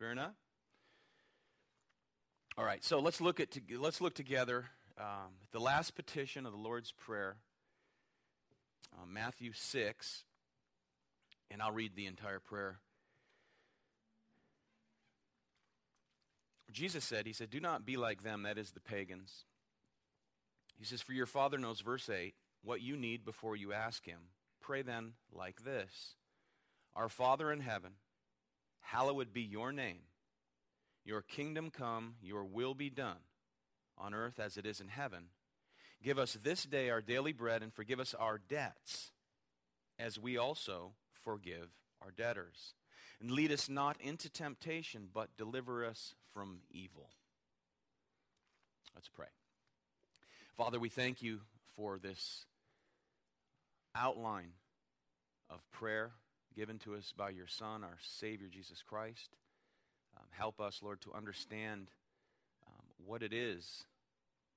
[0.00, 0.32] Fair enough?
[2.56, 4.64] All right, so let's look at let's look together
[4.98, 7.36] um, the last petition of the Lord's Prayer,
[8.94, 10.24] uh, Matthew six,
[11.50, 12.78] and I'll read the entire prayer.
[16.72, 19.44] Jesus said, He said, "Do not be like them, that is the pagans."
[20.78, 24.30] He says, "For your Father knows, verse eight, what you need before you ask Him.
[24.62, 26.14] Pray then like this:
[26.96, 27.96] Our Father in heaven,
[28.80, 30.06] hallowed be your name."
[31.04, 33.24] Your kingdom come, your will be done,
[33.96, 35.30] on earth as it is in heaven.
[36.02, 39.12] Give us this day our daily bread, and forgive us our debts,
[39.98, 41.70] as we also forgive
[42.00, 42.74] our debtors.
[43.18, 47.10] And lead us not into temptation, but deliver us from evil.
[48.94, 49.28] Let's pray.
[50.56, 52.46] Father, we thank you for this
[53.94, 54.52] outline
[55.48, 56.12] of prayer
[56.54, 59.30] given to us by your Son, our Savior, Jesus Christ.
[60.16, 61.90] Um, help us, Lord, to understand
[62.66, 63.84] um, what it is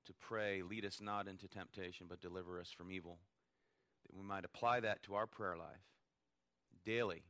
[0.05, 3.19] to pray, lead us not into temptation, but deliver us from evil.
[4.05, 5.87] That we might apply that to our prayer life
[6.85, 7.23] daily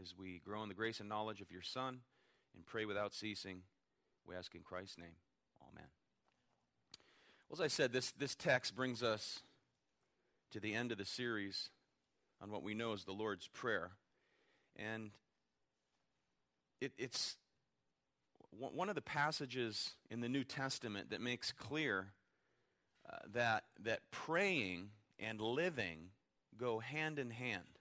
[0.00, 2.00] as we grow in the grace and knowledge of your Son
[2.54, 3.62] and pray without ceasing.
[4.26, 5.16] We ask in Christ's name.
[5.72, 5.88] Amen.
[7.48, 9.40] Well, as I said, this, this text brings us
[10.52, 11.70] to the end of the series
[12.42, 13.92] on what we know as the Lord's Prayer.
[14.76, 15.10] And
[16.80, 17.36] it, it's
[18.50, 22.12] one of the passages in the New Testament that makes clear
[23.08, 26.10] uh, that, that praying and living
[26.56, 27.78] go hand in hand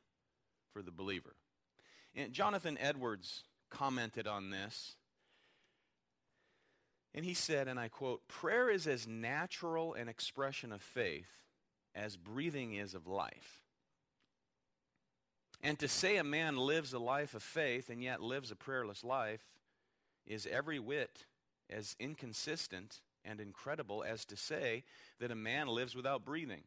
[0.71, 1.35] for the believer.
[2.15, 4.95] And Jonathan Edwards commented on this.
[7.15, 11.29] And he said, and I quote, Prayer is as natural an expression of faith
[11.93, 13.62] as breathing is of life.
[15.63, 19.01] And to say a man lives a life of faith and yet lives a prayerless
[19.01, 19.41] life
[20.27, 21.25] is every whit
[21.69, 24.83] as inconsistent and incredible as to say
[25.21, 26.63] that a man lives without breathing.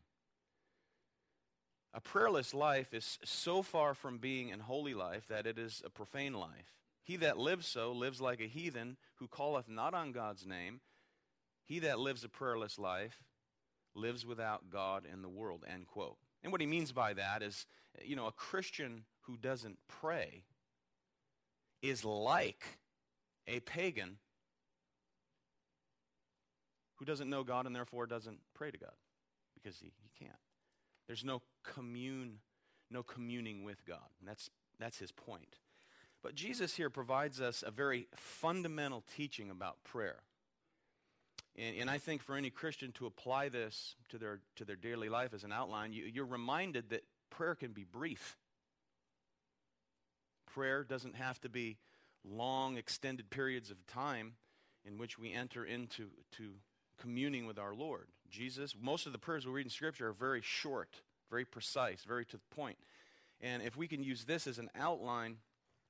[1.93, 5.91] A prayerless life is so far from being an holy life that it is a
[5.91, 6.75] profane life.
[7.03, 10.81] He that lives so lives like a heathen who calleth not on God's name.
[11.65, 13.23] He that lives a prayerless life
[13.95, 15.65] lives without God in the world.
[15.71, 16.19] End quote.
[16.43, 17.67] And what he means by that is,
[18.05, 20.45] you know, a Christian who doesn't pray
[21.83, 22.65] is like
[23.47, 24.19] a pagan
[26.97, 28.95] who doesn't know God and therefore doesn't pray to God
[29.55, 30.39] because he, he can't.
[31.07, 32.39] There's no commune,
[32.91, 34.09] no communing with God.
[34.21, 35.57] And that's, that's his point.
[36.23, 40.23] But Jesus here provides us a very fundamental teaching about prayer.
[41.56, 45.09] And, and I think for any Christian to apply this to their, to their daily
[45.09, 48.37] life as an outline, you, you're reminded that prayer can be brief.
[50.47, 51.78] Prayer doesn't have to be
[52.25, 54.33] long, extended periods of time
[54.84, 56.53] in which we enter into to
[57.00, 58.06] communing with our Lord.
[58.31, 60.97] Jesus, most of the prayers we read in Scripture are very short,
[61.31, 62.78] very precise, very to the point.
[63.41, 65.37] And if we can use this as an outline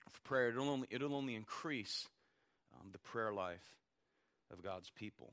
[0.06, 2.09] of prayer, it'll only, it'll only increase
[2.75, 3.65] um, the prayer life
[4.53, 5.33] of God's people.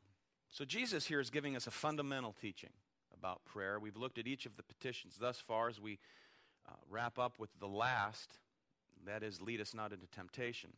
[0.54, 2.70] So Jesus here is giving us a fundamental teaching
[3.18, 3.80] about prayer.
[3.80, 5.98] We've looked at each of the petitions thus far as we
[6.70, 8.38] uh, wrap up with the last,
[9.08, 10.70] that is, lead us not into temptation.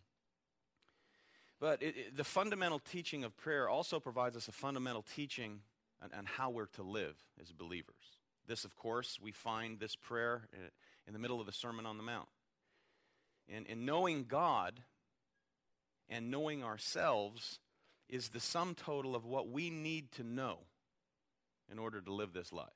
[1.59, 5.59] But it, it, the fundamental teaching of prayer also provides us a fundamental teaching
[6.01, 7.95] on, on, how we're to live as believers.
[8.47, 10.69] This, of course, we find this prayer uh,
[11.05, 12.29] in the middle of the Sermon on the Mount.
[13.53, 14.79] And, and knowing God
[16.09, 17.59] and knowing ourselves
[18.09, 20.59] is the sum total of what we need to know
[21.71, 22.67] in order to live this life.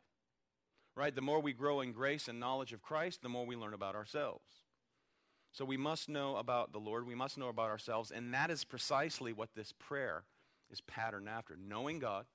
[0.95, 1.13] Right?
[1.13, 3.95] The more we grow in grace and knowledge of Christ, the more we learn about
[3.95, 4.44] ourselves.
[5.51, 8.63] So we must know about the Lord, we must know about ourselves, and that is
[8.63, 10.23] precisely what this prayer
[10.72, 12.25] is patterned after knowing God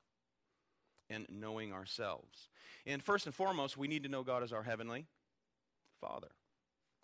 [1.09, 2.49] and knowing ourselves.
[2.87, 5.06] And first and foremost, we need to know God as our heavenly
[6.00, 6.31] Father.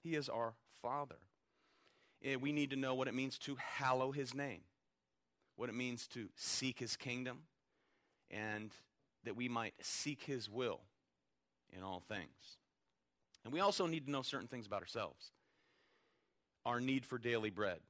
[0.02, 1.18] He is our Father.
[2.22, 4.60] And we need to know what it means to hallow His name,
[5.60, 7.40] what it means to seek His kingdom,
[8.30, 8.70] and
[9.24, 10.80] that we might seek His will
[11.76, 12.56] in all things.
[13.44, 15.32] And we also need to know certain things about ourselves
[16.64, 17.80] our need for daily bread.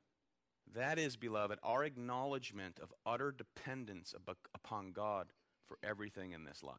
[0.75, 4.15] That is, beloved, our acknowledgement of utter dependence
[4.55, 5.29] upon God
[5.69, 6.75] for everything in this life.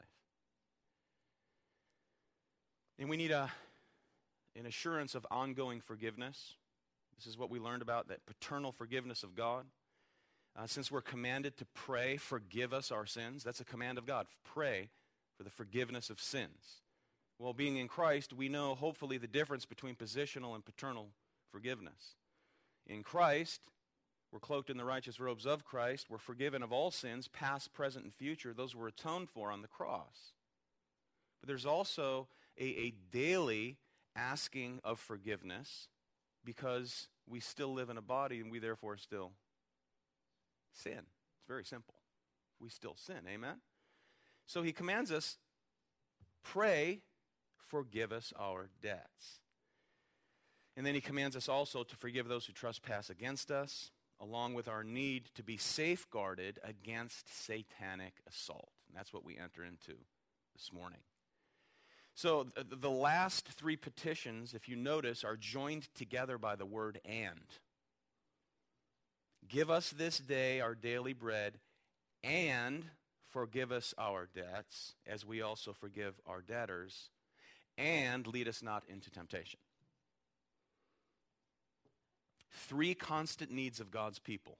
[3.00, 3.50] And we need a,
[4.58, 6.56] an assurance of ongoing forgiveness.
[7.18, 9.66] This is what we learned about that paternal forgiveness of God.
[10.58, 14.28] Uh, since we're commanded to pray, forgive us our sins, that's a command of God.
[14.44, 14.90] Pray
[15.38, 16.82] for the forgiveness of sins.
[17.40, 21.10] Well, being in Christ, we know hopefully the difference between positional and paternal
[21.52, 22.16] forgiveness.
[22.86, 23.62] In Christ,
[24.32, 26.08] We're cloaked in the righteous robes of Christ.
[26.10, 28.54] We're forgiven of all sins, past, present, and future.
[28.54, 30.34] Those were atoned for on the cross.
[31.42, 32.28] But there's also
[32.58, 33.78] a, a daily
[34.16, 35.90] asking of forgiveness
[36.46, 39.32] because we still live in a body and we therefore still
[40.72, 41.00] sin.
[41.38, 41.96] It's very simple.
[42.60, 43.22] We still sin.
[43.28, 43.58] Amen?
[44.46, 45.38] So he commands us
[46.44, 47.02] pray,
[47.58, 49.40] forgive us our debts.
[50.76, 54.68] And then he commands us also to forgive those who trespass against us, along with
[54.68, 58.72] our need to be safeguarded against satanic assault.
[58.88, 59.98] And that's what we enter into
[60.56, 61.00] this morning.
[62.14, 67.40] So the last three petitions, if you notice, are joined together by the word and.
[69.52, 71.60] Give us this day our daily bread,
[72.24, 72.86] and
[73.32, 77.10] forgive us our debts, as we also forgive our debtors,
[77.78, 79.60] and lead us not into temptation.
[82.50, 84.58] Three constant needs of God's people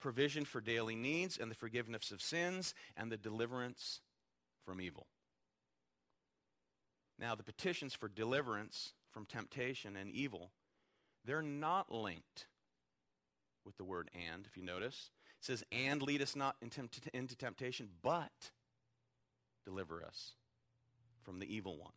[0.00, 4.00] provision for daily needs, and the forgiveness of sins, and the deliverance
[4.64, 5.08] from evil.
[7.18, 10.52] Now, the petitions for deliverance from temptation and evil,
[11.24, 12.46] they're not linked
[13.64, 15.10] with the word and, if you notice.
[15.40, 18.50] It says, and lead us not into temptation, but
[19.64, 20.32] deliver us
[21.22, 21.92] from the evil one.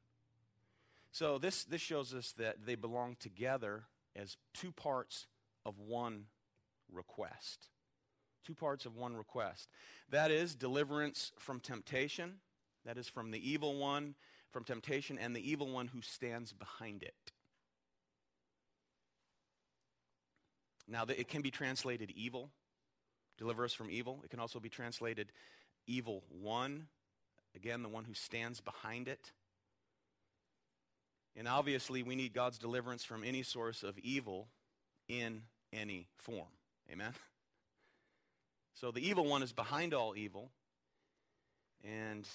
[1.11, 3.83] So this, this shows us that they belong together
[4.15, 5.27] as two parts
[5.65, 6.25] of one
[6.91, 7.67] request.
[8.45, 9.69] Two parts of one request.
[10.09, 12.35] That is deliverance from temptation,
[12.85, 14.15] that is from the evil one,
[14.51, 17.31] from temptation, and the evil one who stands behind it.
[20.91, 22.49] Now, it can be translated evil,
[23.37, 24.19] deliver us from evil.
[24.25, 25.31] It can also be translated
[25.87, 26.87] evil one,
[27.55, 29.31] again, the one who stands behind it.
[31.37, 34.49] And obviously, we need God's deliverance from any source of evil
[35.07, 36.49] in any form.
[36.91, 37.13] Amen?
[38.73, 40.51] So the evil one is behind all evil.
[41.85, 42.27] And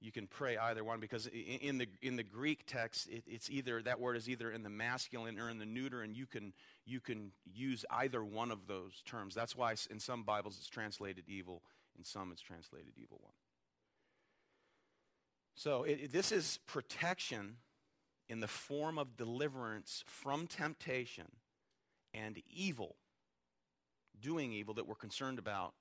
[0.00, 3.82] you can pray either one because in the in the Greek text it, it's either
[3.82, 6.52] that word is either in the masculine or in the neuter and you can
[6.84, 11.24] you can use either one of those terms that's why in some Bibles it's translated
[11.28, 11.62] evil
[11.98, 13.32] in some it's translated evil one
[15.54, 17.56] so it, this is protection
[18.28, 21.26] in the form of deliverance from temptation
[22.12, 22.96] and evil
[24.20, 25.74] doing evil that we're concerned about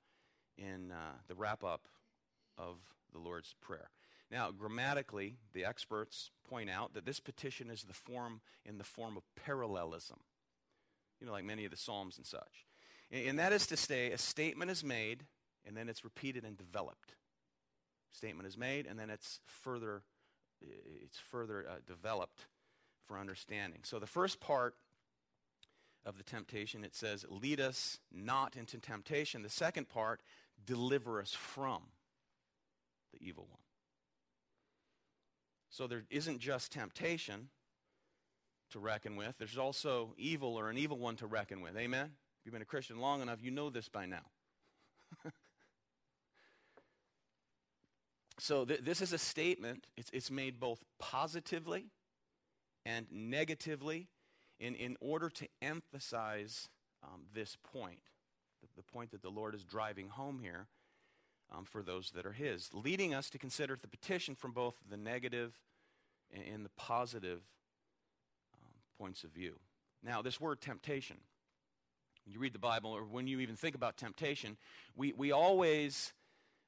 [0.58, 1.88] in uh, the wrap up
[2.58, 2.78] of
[3.12, 3.90] the Lord's Prayer.
[4.32, 9.18] Now, grammatically, the experts point out that this petition is the form in the form
[9.18, 10.20] of parallelism,
[11.20, 12.66] you know, like many of the Psalms and such.
[13.12, 15.26] And that is to say, a statement is made
[15.66, 17.16] and then it's repeated and developed.
[18.12, 20.02] Statement is made and then it's further,
[20.62, 22.48] it's further uh, developed
[23.08, 23.82] for understanding.
[23.84, 24.76] So the first part
[26.04, 29.44] of the temptation, it says, lead us not into temptation.
[29.44, 30.22] The second part,
[30.66, 31.82] deliver us from
[33.14, 33.62] the evil one.
[35.76, 37.50] So there isn't just temptation
[38.72, 41.76] to reckon with, there's also evil or an evil one to reckon with.
[41.76, 42.06] Amen?
[42.06, 44.22] If you've been a Christian long enough, you know this by now.
[48.40, 51.88] so th- this is a statement, it's, it's made both positively
[52.86, 54.08] and negatively
[54.62, 56.70] in, in order to emphasize
[57.04, 58.00] um, this point,
[58.62, 60.68] the, the point that the Lord is driving home here
[61.52, 64.98] um, for those that are His, leading us to consider the petition from both the
[64.98, 65.60] negative
[66.34, 67.42] and, the positive
[68.54, 69.56] um, points of view.
[70.04, 71.18] Now, this word temptation,
[72.26, 74.58] when you read the Bible or when you even think about temptation,
[74.96, 76.14] we, we always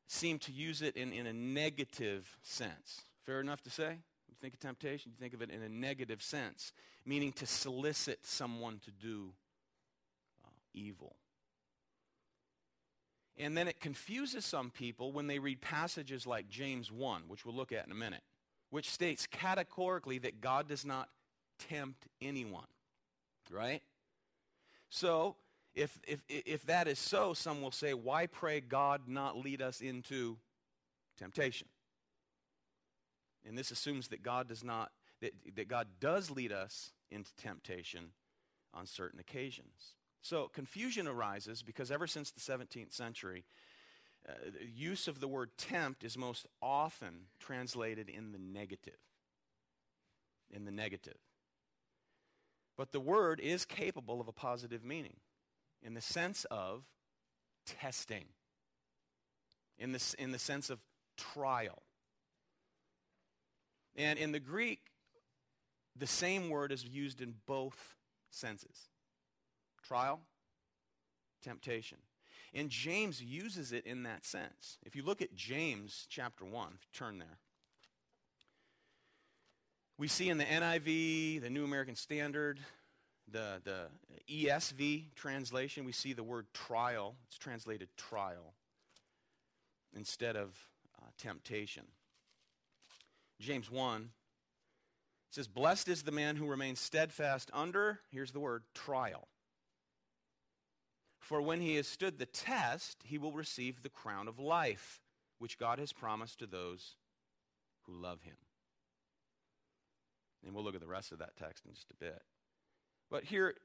[0.07, 3.01] seem to use it in, in a negative sense.
[3.25, 3.97] Fair enough to say?
[4.29, 6.71] You think of temptation, you think of it in a negative sense,
[7.05, 9.33] meaning to solicit someone to do
[10.45, 11.15] uh, evil.
[13.37, 17.55] And then it confuses some people when they read passages like James 1, which we'll
[17.55, 18.23] look at in a minute,
[18.71, 21.09] which states categorically that God does not
[21.59, 22.65] tempt anyone.
[23.51, 23.81] Right?
[24.89, 25.35] So,
[25.75, 29.81] if, if, if that is so, some will say, why pray God not lead us
[29.81, 30.37] into
[31.17, 31.67] temptation?
[33.47, 34.91] And this assumes that God does not,
[35.21, 38.09] that, that God does lead us into temptation
[38.73, 39.93] on certain occasions.
[40.21, 43.45] So confusion arises because ever since the 17th century,
[44.27, 48.99] uh, the use of the word tempt is most often translated in the negative.
[50.51, 51.17] In the negative.
[52.77, 55.17] But the word is capable of a positive meaning
[55.81, 56.83] in the sense of
[57.65, 58.25] testing,
[59.77, 60.79] in the, in the sense of
[61.17, 61.83] trial.
[63.95, 64.79] And in the Greek,
[65.95, 67.95] the same word is used in both
[68.29, 68.89] senses
[69.87, 70.19] trial
[71.43, 71.97] temptation.
[72.53, 74.77] And James uses it in that sense.
[74.85, 77.37] If you look at James chapter 1, turn there.
[79.97, 82.59] We see in the NIV, the New American Standard,
[83.31, 83.87] the, the
[84.29, 87.15] ESV translation, we see the word trial.
[87.27, 88.53] It's translated trial
[89.95, 90.55] instead of
[91.01, 91.83] uh, temptation.
[93.39, 94.09] James 1
[95.31, 99.27] says, Blessed is the man who remains steadfast under, here's the word, trial.
[101.27, 105.01] For when he has stood the test, he will receive the crown of life,
[105.39, 106.95] which God has promised to those
[107.81, 108.37] who love him.
[110.45, 112.21] And we'll look at the rest of that text in just a bit.
[113.11, 113.55] But here,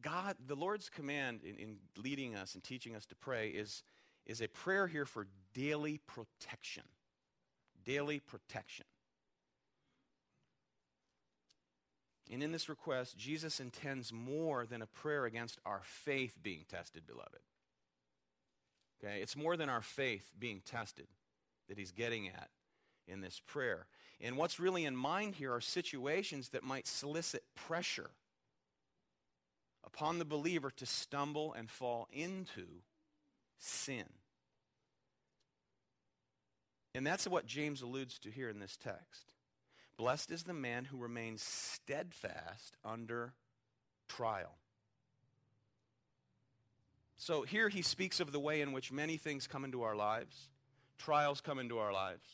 [0.00, 3.82] God, the Lord's command in, in leading us and teaching us to pray is,
[4.24, 6.84] is a prayer here for daily protection.
[7.84, 8.86] Daily protection.
[12.30, 17.06] And in this request, Jesus intends more than a prayer against our faith being tested,
[17.06, 17.40] beloved.
[19.02, 19.20] Okay?
[19.20, 21.08] It's more than our faith being tested
[21.68, 22.50] that he's getting at
[23.08, 23.86] in this prayer.
[24.20, 28.10] And what's really in mind here are situations that might solicit pressure
[29.84, 32.66] upon the believer to stumble and fall into
[33.58, 34.04] sin.
[36.94, 39.32] And that's what James alludes to here in this text.
[40.00, 43.34] Blessed is the man who remains steadfast under
[44.08, 44.56] trial.
[47.16, 50.48] So here he speaks of the way in which many things come into our lives.
[50.96, 52.26] Trials come into our lives.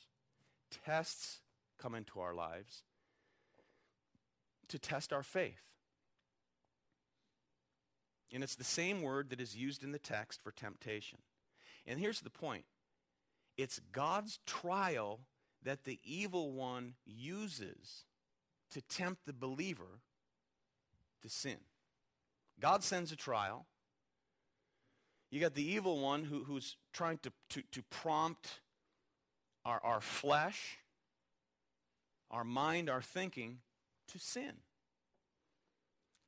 [0.84, 1.40] Tests
[1.76, 2.84] come into our lives
[4.68, 5.64] to test our faith.
[8.32, 11.18] And it's the same word that is used in the text for temptation.
[11.84, 12.64] And here's the point
[13.56, 15.18] it's God's trial
[15.66, 18.04] that the evil one uses
[18.70, 20.00] to tempt the believer
[21.22, 21.56] to sin.
[22.60, 23.66] God sends a trial.
[25.28, 28.60] You got the evil one who, who's trying to, to, to prompt
[29.64, 30.78] our, our flesh,
[32.30, 33.58] our mind, our thinking
[34.12, 34.52] to sin.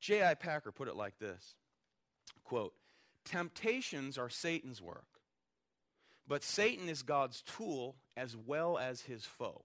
[0.01, 0.35] J.I.
[0.35, 1.55] Packer put it like this
[2.43, 2.75] quote,
[3.25, 5.21] Temptations are Satan's work,
[6.27, 9.65] but Satan is God's tool as well as his foe.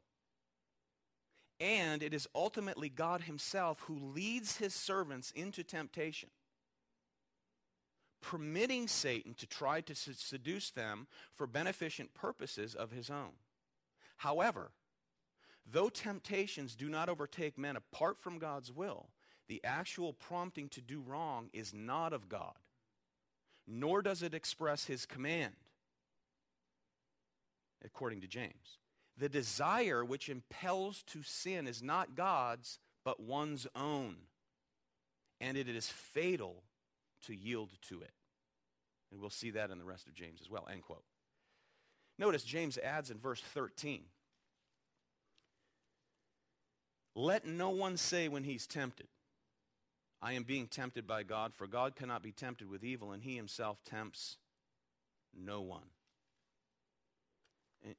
[1.60, 6.30] And it is ultimately God himself who leads his servants into temptation,
[8.22, 13.34] permitting Satan to try to seduce them for beneficent purposes of his own.
[14.18, 14.72] However,
[15.70, 19.10] though temptations do not overtake men apart from God's will,
[19.48, 22.54] the actual prompting to do wrong is not of God
[23.68, 25.54] nor does it express his command,
[27.86, 28.78] according to James.
[29.18, 34.16] The desire which impels to sin is not God's, but one's own.
[35.40, 36.64] And it is fatal
[37.26, 38.14] to yield to it.
[39.12, 40.68] And we'll see that in the rest of James as well.
[40.72, 41.04] End quote.
[42.18, 44.04] Notice James adds in verse 13
[47.16, 49.08] Let no one say when he's tempted,
[50.22, 53.36] I am being tempted by God, for God cannot be tempted with evil, and he
[53.36, 54.38] himself tempts
[55.36, 55.93] no one.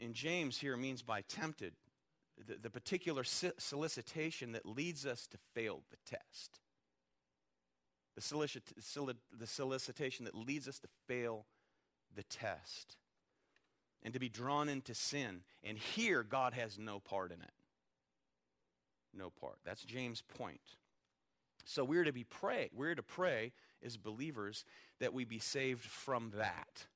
[0.00, 1.74] And, James here means by tempted
[2.46, 6.60] the, the particular solicitation that leads us to fail the test.
[8.14, 8.62] The, solicit,
[9.36, 11.46] the solicitation that leads us to fail
[12.14, 12.96] the test
[14.02, 15.40] and to be drawn into sin.
[15.62, 17.52] And here, God has no part in it.
[19.12, 19.58] No part.
[19.64, 20.60] That's James' point.
[21.64, 22.70] So we're to be pray.
[22.74, 23.52] We're to pray
[23.84, 24.64] as believers
[25.00, 26.86] that we be saved from that.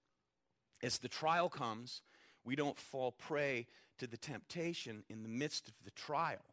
[0.82, 2.02] As the trial comes,
[2.48, 3.66] we don't fall prey
[3.98, 6.46] to the temptation in the midst of the trial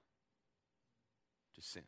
[1.56, 1.84] to sin.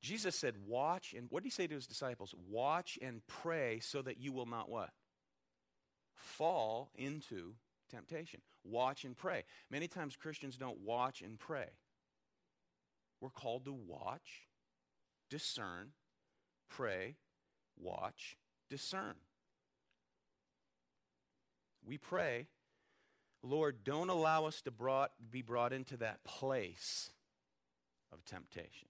[0.00, 2.34] Jesus said, Watch, and what did he say to his disciples?
[2.48, 4.90] Watch and pray so that you will not what?
[6.14, 7.52] Fall into
[7.90, 8.40] temptation.
[8.64, 9.44] Watch and pray.
[9.70, 11.68] Many times Christians don't watch and pray.
[13.20, 14.46] We're called to watch,
[15.28, 15.90] discern,
[16.70, 17.16] pray,
[17.78, 18.38] watch,
[18.70, 19.16] discern.
[21.86, 22.48] We pray,
[23.42, 27.10] Lord, don't allow us to brought, be brought into that place
[28.12, 28.88] of temptation.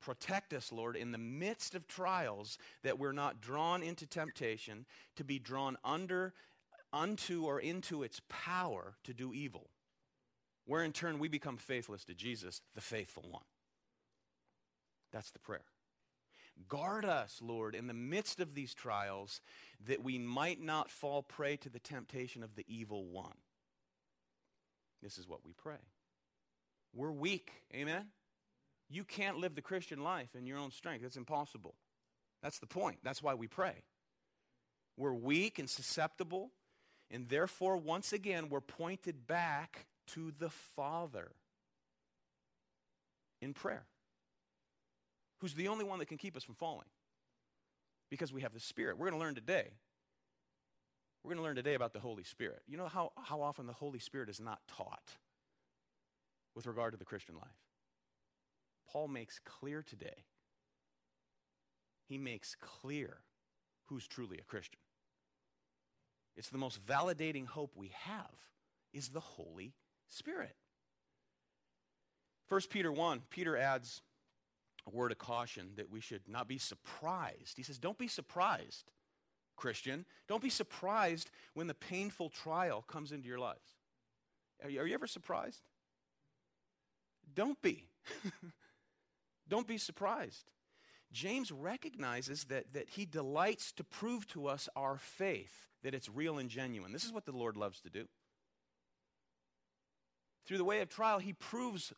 [0.00, 4.84] Protect us, Lord, in the midst of trials that we're not drawn into temptation
[5.16, 6.34] to be drawn under,
[6.92, 9.70] unto, or into its power to do evil
[10.66, 13.42] where in turn we become faithless to Jesus, the faithful one.
[15.12, 15.64] That's the prayer.
[16.68, 19.40] Guard us, Lord, in the midst of these trials,
[19.86, 23.36] that we might not fall prey to the temptation of the evil one.
[25.02, 25.80] This is what we pray.
[26.94, 28.06] We're weak, amen?
[28.88, 31.04] You can't live the Christian life in your own strength.
[31.04, 31.74] It's impossible.
[32.42, 32.98] That's the point.
[33.02, 33.84] That's why we pray.
[34.96, 36.50] We're weak and susceptible,
[37.10, 41.32] and therefore, once again, we're pointed back to the Father
[43.40, 43.86] in prayer,
[45.42, 46.86] who's the only one that can keep us from falling
[48.10, 48.96] because we have the Spirit.
[48.96, 49.72] We're going to learn today.
[51.22, 52.62] We're going to learn today about the Holy Spirit.
[52.68, 55.16] You know how, how often the Holy Spirit is not taught
[56.54, 57.58] with regard to the Christian life?
[58.88, 60.26] Paul makes clear today.
[62.08, 63.16] He makes clear
[63.86, 64.80] who's truly a Christian.
[66.36, 68.30] It's the most validating hope we have
[68.92, 69.74] is the Holy
[70.06, 70.54] Spirit.
[72.48, 74.02] 1 Peter 1, Peter adds
[74.90, 77.56] word of caution that we should not be surprised.
[77.56, 78.90] He says, Don't be surprised,
[79.56, 80.04] Christian.
[80.28, 83.76] Don't be surprised when the painful trial comes into your lives.
[84.62, 85.60] Are you, are you ever surprised?
[87.34, 87.88] Don't be.
[89.48, 90.50] Don't be surprised.
[91.12, 96.38] James recognizes that, that he delights to prove to us our faith, that it's real
[96.38, 96.92] and genuine.
[96.92, 98.06] This is what the Lord loves to do.
[100.46, 101.92] Through the way of trial, he proves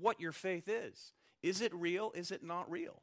[0.00, 1.12] what your faith is.
[1.42, 2.12] Is it real?
[2.14, 3.02] Is it not real?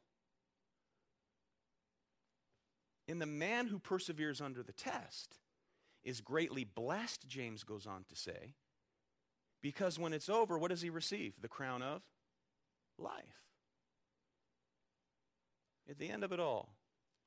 [3.08, 5.38] And the man who perseveres under the test
[6.02, 8.54] is greatly blessed, James goes on to say,
[9.62, 11.34] because when it's over, what does he receive?
[11.40, 12.02] The crown of
[12.98, 13.42] life.
[15.88, 16.70] At the end of it all.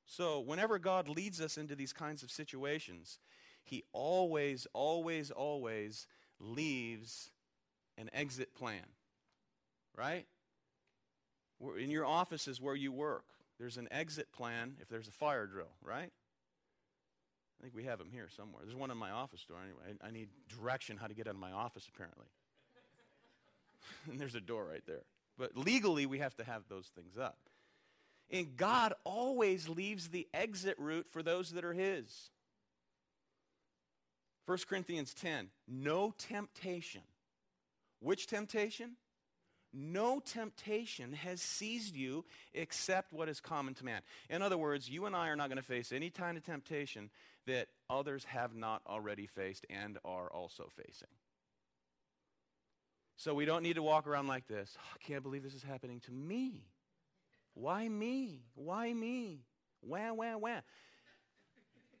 [0.06, 3.18] So, whenever God leads us into these kinds of situations,
[3.62, 6.06] he always, always, always
[6.38, 7.30] leaves
[7.96, 8.86] an exit plan.
[9.96, 10.26] Right?
[11.78, 13.24] In your offices where you work,
[13.58, 16.10] there's an exit plan if there's a fire drill, right?
[17.60, 18.62] I think we have them here somewhere.
[18.64, 19.98] There's one in my office door anyway.
[20.02, 22.26] I, I need direction how to get out of my office, apparently.
[24.10, 25.02] and there's a door right there.
[25.36, 27.38] But legally, we have to have those things up.
[28.30, 32.30] And God always leaves the exit route for those that are His.
[34.46, 37.02] 1 Corinthians 10 no temptation.
[38.00, 38.92] Which temptation?
[39.72, 44.00] No temptation has seized you except what is common to man.
[44.28, 47.10] In other words, you and I are not going to face any kind of temptation
[47.46, 51.08] that others have not already faced and are also facing.
[53.16, 54.76] So we don't need to walk around like this.
[54.78, 56.64] Oh, I can't believe this is happening to me.
[57.54, 58.40] Why me?
[58.54, 59.40] Why me?
[59.82, 60.60] Wah, wah, wah.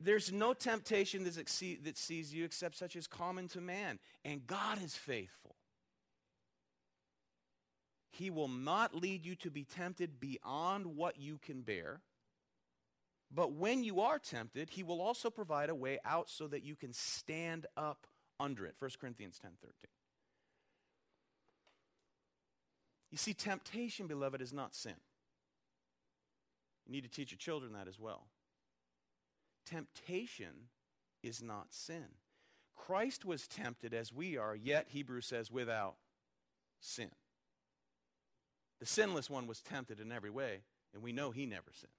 [0.00, 3.98] There's no temptation that sees you except such as common to man.
[4.24, 5.56] And God is faithful.
[8.10, 12.00] He will not lead you to be tempted beyond what you can bear.
[13.32, 16.74] But when you are tempted, he will also provide a way out so that you
[16.74, 18.06] can stand up
[18.40, 18.74] under it.
[18.78, 19.74] 1 Corinthians 10 13.
[23.12, 24.94] You see, temptation, beloved, is not sin.
[26.86, 28.26] You need to teach your children that as well.
[29.66, 30.68] Temptation
[31.22, 32.06] is not sin.
[32.76, 35.96] Christ was tempted as we are, yet, Hebrews says, without
[36.80, 37.10] sin.
[38.80, 40.62] The sinless one was tempted in every way,
[40.94, 41.92] and we know he never sinned.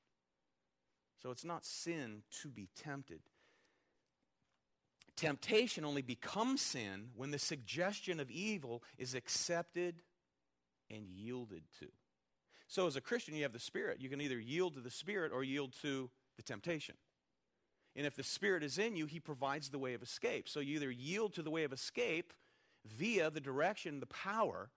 [1.22, 3.22] So it's not sin to be tempted.
[5.15, 10.02] Temptation only becomes sin when the suggestion of evil is accepted
[10.89, 11.88] and yielded to.
[12.67, 14.00] So, as a Christian, you have the Spirit.
[14.00, 16.96] You can either yield to the Spirit or yield to the temptation.
[17.96, 20.48] And if the Spirit is in you, He provides the way of escape.
[20.48, 22.34] So, you either yield to the way of escape
[22.86, 24.70] via the direction, the power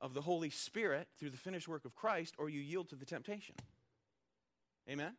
[0.00, 3.04] of the Holy Spirit through the finished work of Christ, or you yield to the
[3.04, 3.54] temptation.
[4.88, 5.14] Amen?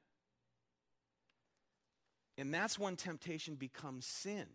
[2.37, 4.45] And that's when temptation becomes sin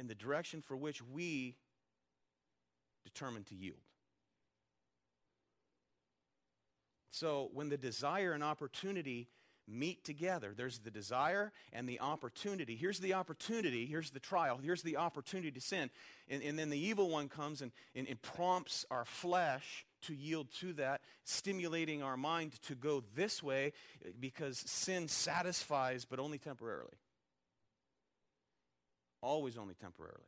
[0.00, 1.54] in the direction for which we
[3.04, 3.78] determine to yield.
[7.12, 9.28] So when the desire and opportunity
[9.68, 10.52] meet together.
[10.56, 12.76] There's the desire and the opportunity.
[12.76, 15.90] Here's the opportunity, here's the trial, here's the opportunity to sin.
[16.28, 20.48] And, and then the evil one comes and, and, and prompts our flesh to yield
[20.60, 23.72] to that, stimulating our mind to go this way
[24.18, 26.96] because sin satisfies, but only temporarily.
[29.20, 30.26] Always only temporarily.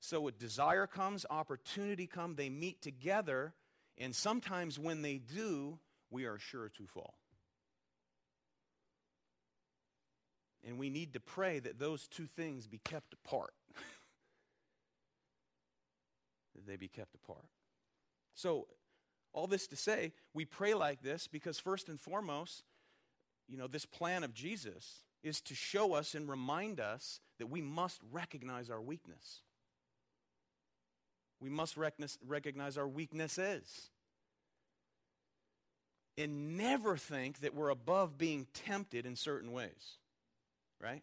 [0.00, 3.52] So, with desire comes, opportunity comes, they meet together,
[3.98, 5.78] and sometimes when they do,
[6.10, 7.14] we are sure to fall.
[10.66, 13.54] And we need to pray that those two things be kept apart.
[16.54, 17.46] that they be kept apart.
[18.34, 18.66] So,
[19.32, 22.64] all this to say, we pray like this because, first and foremost,
[23.46, 27.60] you know, this plan of Jesus is to show us and remind us that we
[27.60, 29.42] must recognize our weakness.
[31.40, 33.90] We must recognize our weaknesses.
[36.18, 39.96] And never think that we're above being tempted in certain ways.
[40.82, 41.02] Right?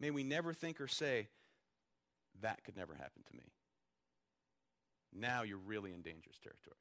[0.00, 1.28] May we never think or say,
[2.40, 3.44] that could never happen to me.
[5.14, 6.76] Now you're really in dangerous territory.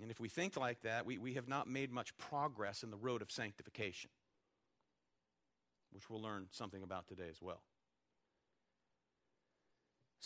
[0.00, 2.96] And if we think like that, we, we have not made much progress in the
[2.96, 4.10] road of sanctification,
[5.92, 7.60] which we'll learn something about today as well.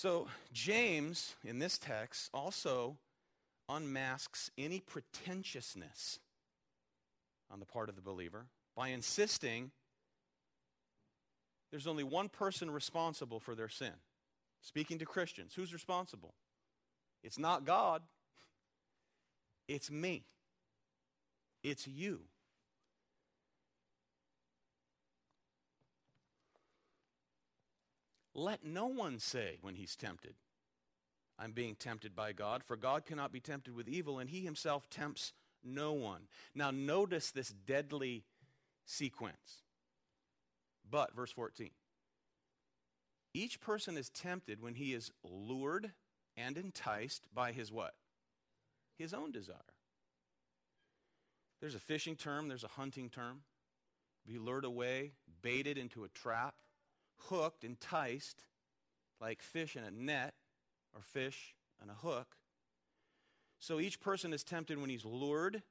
[0.01, 2.97] So, James, in this text, also
[3.69, 6.21] unmasks any pretentiousness
[7.51, 9.73] on the part of the believer by insisting
[11.71, 13.93] there's only one person responsible for their sin.
[14.63, 16.33] Speaking to Christians, who's responsible?
[17.23, 18.01] It's not God,
[19.69, 20.25] it's me,
[21.63, 22.21] it's you.
[28.35, 30.35] Let no one say when he's tempted,
[31.39, 34.89] I'm being tempted by God, for God cannot be tempted with evil, and he himself
[34.91, 35.33] tempts
[35.65, 36.23] no one.
[36.55, 38.25] Now, notice this deadly
[38.85, 39.63] sequence.
[40.89, 41.71] But, verse 14,
[43.33, 45.93] each person is tempted when he is lured
[46.37, 47.95] and enticed by his what?
[48.99, 49.57] His own desire.
[51.61, 53.43] There's a fishing term, there's a hunting term.
[54.27, 55.13] Be lured away,
[55.43, 56.55] baited into a trap,
[57.29, 58.45] hooked, enticed,
[59.21, 60.35] like fish in a net
[60.95, 62.37] or fish on a hook.
[63.59, 65.63] So each person is tempted when he's lured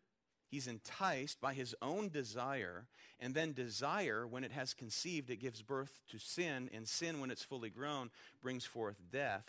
[0.49, 2.87] He's enticed by his own desire,
[3.19, 7.29] and then desire, when it has conceived, it gives birth to sin, and sin, when
[7.29, 8.09] it's fully grown,
[8.41, 9.45] brings forth death.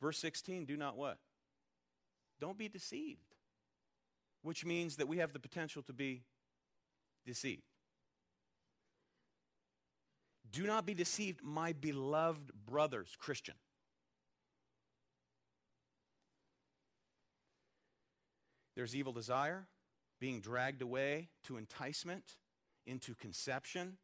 [0.00, 1.18] Verse 16, do not what?
[2.40, 3.34] Don't be deceived.
[4.42, 6.22] Which means that we have the potential to be
[7.26, 7.73] deceived.
[10.54, 13.56] Do not be deceived, my beloved brothers, Christian.
[18.76, 19.66] There's evil desire,
[20.20, 22.36] being dragged away to enticement,
[22.86, 23.96] into conception,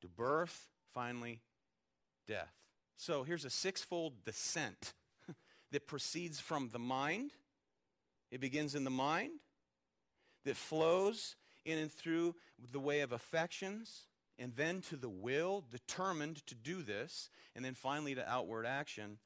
[0.00, 1.40] to birth, finally,
[2.26, 2.52] death.
[2.96, 4.94] So here's a sixfold descent
[5.70, 7.30] that proceeds from the mind.
[8.32, 9.34] It begins in the mind,
[10.46, 12.34] that flows in and through
[12.72, 14.08] the way of affections,
[14.42, 19.18] and then to the will, determined to do this, and then finally to outward action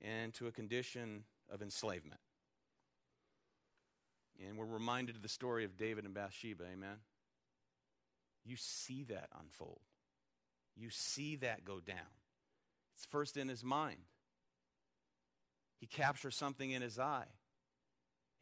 [0.00, 2.20] and to a condition of enslavement.
[4.40, 6.96] And we're reminded of the story of David and Bathsheba, amen?
[8.46, 9.82] You see that unfold.
[10.74, 11.98] You see that go down.
[12.96, 14.00] It's first in his mind.
[15.80, 17.28] He captures something in his eye.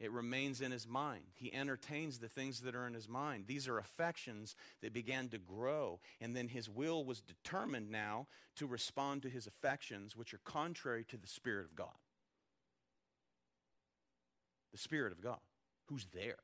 [0.01, 1.25] It remains in his mind.
[1.35, 3.45] He entertains the things that are in his mind.
[3.45, 8.65] These are affections that began to grow, and then his will was determined now to
[8.65, 11.93] respond to his affections, which are contrary to the Spirit of God.
[14.71, 15.37] The Spirit of God
[15.85, 16.39] who's there.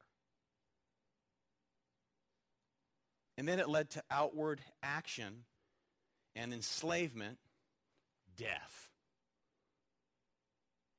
[3.39, 5.45] And then it led to outward action
[6.35, 7.39] and enslavement,
[8.35, 8.89] death.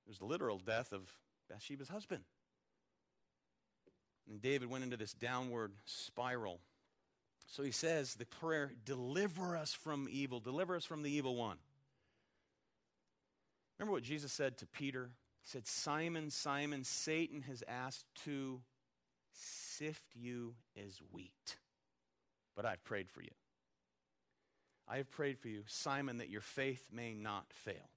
[0.06, 1.12] It was the literal death of
[1.48, 2.24] Bathsheba's husband.
[4.28, 6.60] And David went into this downward spiral.
[7.46, 11.56] So he says, the prayer, deliver us from evil, deliver us from the evil one.
[13.78, 15.10] Remember what Jesus said to Peter
[15.42, 18.60] he said, Simon, Simon, Satan has asked to
[19.32, 21.56] sift you as wheat,
[22.54, 23.30] but I've prayed for you.
[24.86, 27.88] I have prayed for you, Simon, that your faith may not fail.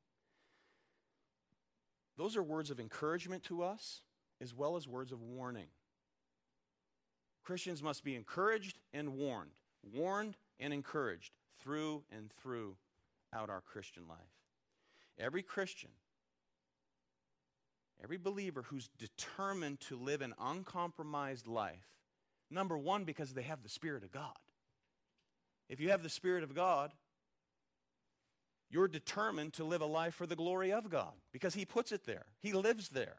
[2.17, 4.01] Those are words of encouragement to us
[4.39, 5.67] as well as words of warning.
[7.43, 9.51] Christians must be encouraged and warned,
[9.83, 12.75] warned and encouraged through and through
[13.33, 14.17] out our Christian life.
[15.17, 15.89] Every Christian
[18.03, 21.87] Every believer who's determined to live an uncompromised life,
[22.49, 24.35] number one, because they have the Spirit of God.
[25.69, 26.91] If you have the Spirit of God,
[28.71, 32.05] you're determined to live a life for the glory of God because He puts it
[32.05, 33.17] there, He lives there.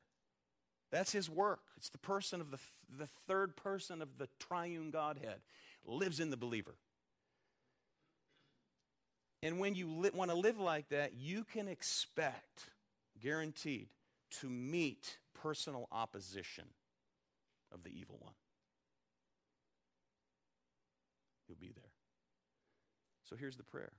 [0.93, 1.61] That's His work.
[1.77, 2.59] It's the person of the,
[2.97, 5.41] the third person of the triune Godhead
[5.85, 6.77] lives in the believer.
[9.43, 12.71] And when you li- want to live like that, you can expect,
[13.21, 13.89] guaranteed,
[14.41, 16.65] to meet personal opposition
[17.73, 18.35] of the evil one.
[21.49, 21.91] He'll be there.
[23.29, 23.93] So here's the prayer.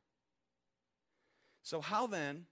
[1.63, 2.45] So, how then,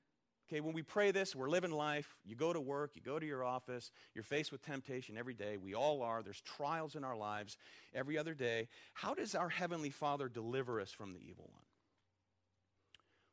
[0.52, 3.26] okay, when we pray this, we're living life, you go to work, you go to
[3.26, 5.56] your office, you're faced with temptation every day.
[5.56, 6.22] We all are.
[6.22, 7.58] There's trials in our lives
[7.94, 8.68] every other day.
[8.94, 11.64] How does our Heavenly Father deliver us from the evil one?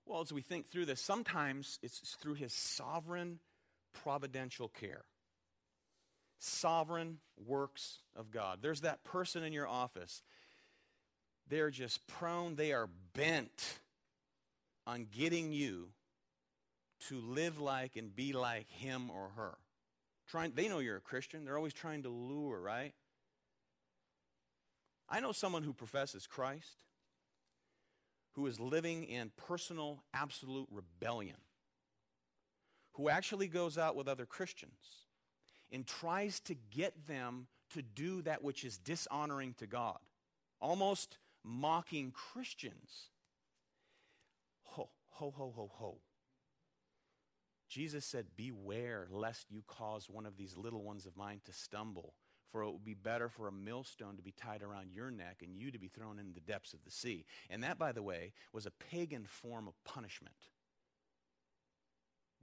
[0.06, 3.40] Well, as we think through this, sometimes it's through his sovereign
[3.92, 5.04] providential care.
[6.38, 8.60] Sovereign works of God.
[8.62, 10.22] There's that person in your office.
[11.48, 13.80] They're just prone, they are bent
[14.86, 15.88] on getting you
[17.08, 19.58] to live like and be like him or her.
[20.28, 21.44] Trying, they know you're a Christian.
[21.44, 22.92] They're always trying to lure, right?
[25.08, 26.76] I know someone who professes Christ
[28.38, 31.34] who is living in personal, absolute rebellion,
[32.92, 35.06] who actually goes out with other Christians
[35.72, 39.98] and tries to get them to do that which is dishonoring to God,
[40.60, 43.10] almost mocking Christians.
[44.62, 45.98] Ho, ho, ho, ho, ho.
[47.68, 52.14] Jesus said, Beware lest you cause one of these little ones of mine to stumble.
[52.50, 55.54] For it would be better for a millstone to be tied around your neck and
[55.54, 57.26] you to be thrown into the depths of the sea.
[57.50, 60.34] And that, by the way, was a pagan form of punishment.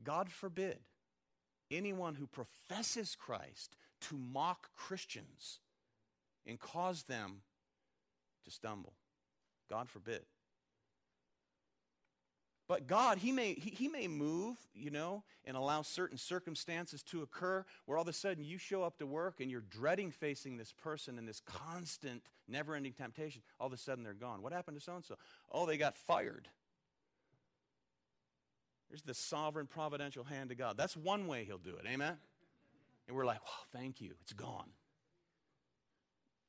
[0.04, 0.80] God forbid
[1.72, 5.60] anyone who professes Christ to mock Christians
[6.46, 7.42] and cause them
[8.44, 8.94] to stumble.
[9.70, 10.22] God forbid.
[12.68, 17.22] But God, he may, he, he, may move, you know, and allow certain circumstances to
[17.22, 20.58] occur where all of a sudden you show up to work and you're dreading facing
[20.58, 23.44] this person and this constant, never ending temptation.
[23.60, 24.42] All of a sudden they're gone.
[24.42, 25.16] What happened to so and so?
[25.52, 26.48] Oh, they got fired.
[28.90, 30.76] There's the sovereign providential hand of God.
[30.76, 31.86] That's one way he'll do it.
[31.88, 32.18] Amen?
[33.08, 34.12] And we're like, oh, thank you.
[34.22, 34.70] It's gone.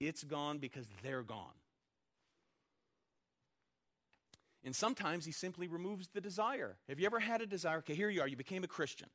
[0.00, 1.52] It's gone because they're gone.
[4.66, 6.76] And sometimes he simply removes the desire.
[6.88, 7.78] Have you ever had a desire?
[7.78, 9.08] Okay, here you are, you became a Christian.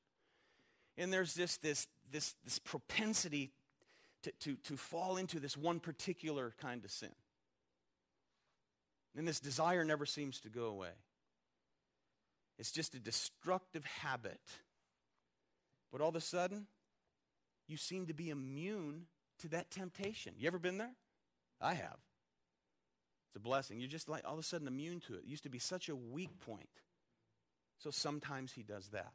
[0.98, 3.52] And there's this, this, this, this propensity
[4.24, 7.12] to, to, to fall into this one particular kind of sin.
[9.18, 10.92] And this desire never seems to go away.
[12.58, 14.40] It's just a destructive habit.
[15.92, 16.68] But all of a sudden,
[17.68, 19.08] you seem to be immune
[19.40, 20.34] to that temptation.
[20.38, 20.96] You ever been there?
[21.60, 21.98] I have.
[23.32, 23.80] It's a blessing.
[23.80, 25.20] You're just like all of a sudden immune to it.
[25.20, 26.68] It used to be such a weak point.
[27.78, 29.14] So sometimes he does that.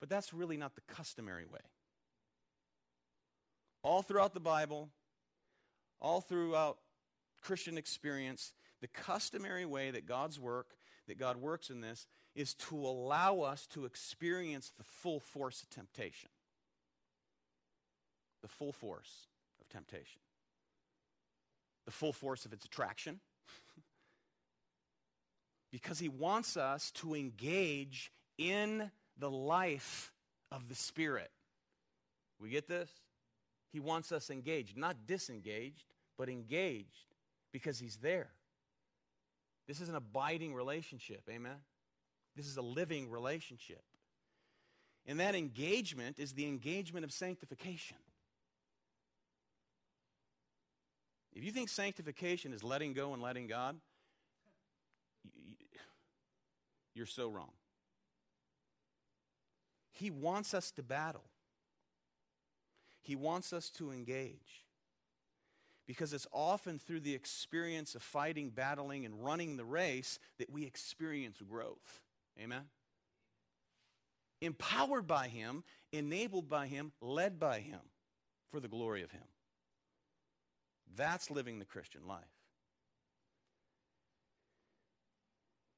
[0.00, 1.60] But that's really not the customary way.
[3.82, 4.88] All throughout the Bible,
[6.00, 6.78] all throughout
[7.42, 10.68] Christian experience, the customary way that God's work,
[11.06, 15.68] that God works in this, is to allow us to experience the full force of
[15.68, 16.30] temptation.
[18.40, 19.26] The full force
[19.60, 20.22] of temptation
[21.86, 23.20] the full force of its attraction.
[25.72, 30.12] because he wants us to engage in the life
[30.52, 31.30] of the Spirit.
[32.38, 32.90] We get this?
[33.72, 35.84] He wants us engaged, not disengaged,
[36.18, 37.14] but engaged
[37.52, 38.28] because he's there.
[39.66, 41.56] This is an abiding relationship, amen?
[42.36, 43.82] This is a living relationship.
[45.06, 47.96] And that engagement is the engagement of sanctification.
[51.36, 53.76] If you think sanctification is letting go and letting God,
[56.94, 57.52] you're so wrong.
[59.92, 61.24] He wants us to battle.
[63.02, 64.64] He wants us to engage.
[65.86, 70.64] Because it's often through the experience of fighting, battling, and running the race that we
[70.64, 72.00] experience growth.
[72.40, 72.64] Amen?
[74.40, 77.80] Empowered by Him, enabled by Him, led by Him
[78.50, 79.22] for the glory of Him.
[80.94, 82.24] That's living the Christian life.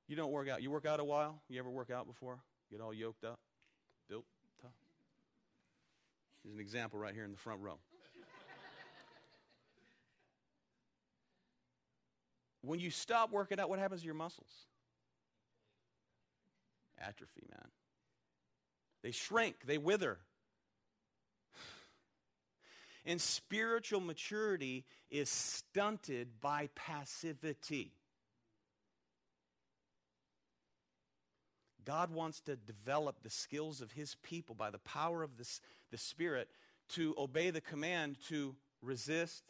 [0.09, 0.63] You don't work out.
[0.63, 1.41] You work out a while?
[1.49, 2.39] You ever work out before?
[2.71, 3.39] Get all yoked up,
[4.09, 4.25] built,
[4.61, 4.71] tough?
[6.43, 7.79] Here's an example right here in the front row.
[12.63, 14.51] when you stop working out, what happens to your muscles?
[16.99, 17.69] Atrophy, man.
[19.03, 20.19] They shrink, they wither.
[23.09, 27.95] And spiritual maturity is stunted by passivity.
[31.87, 35.97] God wants to develop the skills of his people by the power of this, the
[35.97, 36.51] Spirit
[36.91, 39.43] to obey the command to resist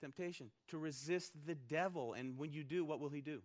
[0.00, 2.14] temptation, to resist the devil.
[2.14, 3.42] And when you do, what will he do?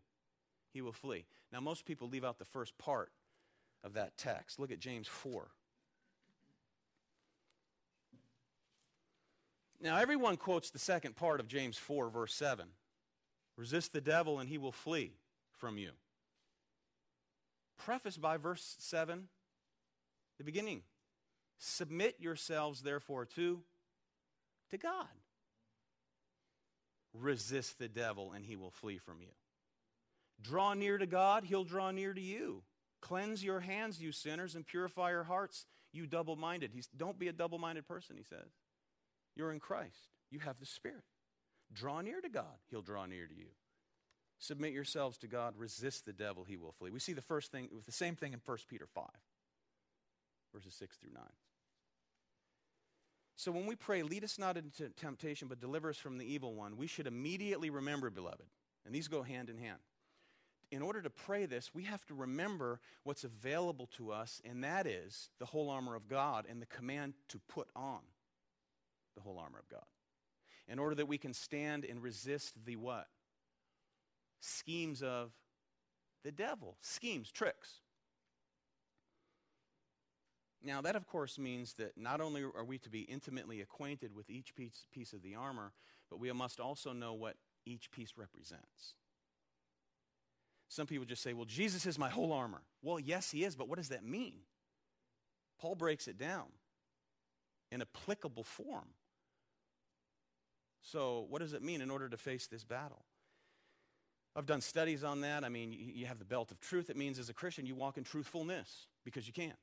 [0.73, 1.25] He will flee.
[1.51, 3.11] Now, most people leave out the first part
[3.83, 4.61] of that text.
[4.61, 5.49] Look at James 4.
[9.81, 12.67] Now, everyone quotes the second part of James 4, verse 7
[13.57, 15.13] resist the devil and he will flee
[15.51, 15.91] from you.
[17.77, 19.27] Prefaced by verse 7,
[20.37, 20.81] the beginning.
[21.59, 23.61] Submit yourselves, therefore, to,
[24.71, 25.07] to God.
[27.13, 29.33] Resist the devil and he will flee from you.
[30.41, 32.63] Draw near to God, he'll draw near to you.
[32.99, 36.71] Cleanse your hands, you sinners, and purify your hearts, you double minded.
[36.95, 38.49] Don't be a double minded person, he says.
[39.35, 41.03] You're in Christ, you have the Spirit.
[41.73, 43.47] Draw near to God, he'll draw near to you.
[44.39, 46.89] Submit yourselves to God, resist the devil, he will flee.
[46.89, 49.05] We see the first thing, with the same thing in 1 Peter 5,
[50.53, 51.23] verses 6 through 9.
[53.35, 56.53] So when we pray, lead us not into temptation, but deliver us from the evil
[56.53, 58.45] one, we should immediately remember, beloved,
[58.85, 59.79] and these go hand in hand.
[60.71, 64.87] In order to pray this, we have to remember what's available to us, and that
[64.87, 67.99] is the whole armor of God and the command to put on
[69.15, 69.85] the whole armor of God.
[70.67, 73.07] In order that we can stand and resist the what?
[74.39, 75.31] Schemes of
[76.23, 76.77] the devil.
[76.81, 77.81] Schemes, tricks.
[80.63, 84.29] Now, that of course means that not only are we to be intimately acquainted with
[84.29, 85.73] each piece, piece of the armor,
[86.09, 88.95] but we must also know what each piece represents.
[90.67, 92.61] Some people just say, well, Jesus is my whole armor.
[92.81, 94.35] Well, yes, he is, but what does that mean?
[95.59, 96.45] Paul breaks it down
[97.71, 98.87] in applicable form.
[100.81, 103.05] So, what does it mean in order to face this battle?
[104.35, 105.43] I've done studies on that.
[105.43, 106.89] I mean, you have the belt of truth.
[106.89, 109.53] It means as a Christian, you walk in truthfulness because you can.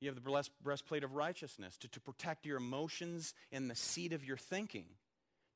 [0.00, 4.24] You have the breastplate of righteousness to, to protect your emotions and the seat of
[4.24, 4.86] your thinking,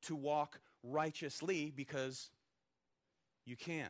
[0.03, 2.29] to walk righteously because
[3.45, 3.89] you can.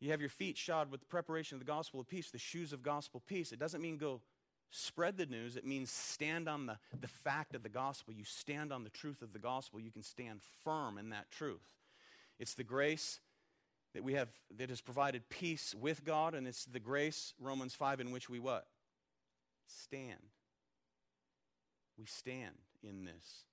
[0.00, 2.72] You have your feet shod with the preparation of the gospel of peace, the shoes
[2.72, 3.52] of gospel peace.
[3.52, 4.20] It doesn't mean go
[4.70, 8.14] spread the news, it means stand on the, the fact of the gospel.
[8.14, 9.80] You stand on the truth of the gospel.
[9.80, 11.66] You can stand firm in that truth.
[12.38, 13.20] It's the grace
[13.94, 18.00] that we have that has provided peace with God, and it's the grace, Romans 5,
[18.00, 18.66] in which we what?
[19.70, 20.20] stand.
[21.98, 23.44] We stand in this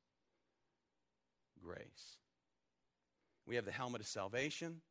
[1.63, 2.17] grace.
[3.45, 4.81] We have the helmet of salvation,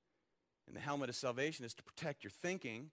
[0.67, 2.91] and the helmet of salvation is to protect your thinking.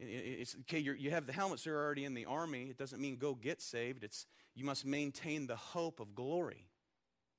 [0.00, 2.68] It's, okay, you have the helmets so you're already in the army.
[2.70, 4.04] It doesn't mean go get saved.
[4.04, 6.68] It's you must maintain the hope of glory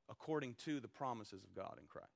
[0.09, 2.07] according to the promises of God in Christ.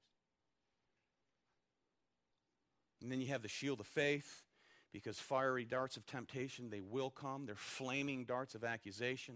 [3.01, 4.43] And then you have the shield of faith
[4.91, 7.45] because fiery darts of temptation, they will come.
[7.45, 9.35] They're flaming darts of accusation,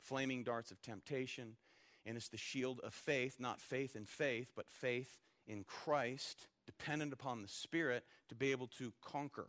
[0.00, 1.56] flaming darts of temptation.
[2.04, 7.12] And it's the shield of faith, not faith in faith, but faith in Christ, dependent
[7.12, 9.48] upon the Spirit to be able to conquer.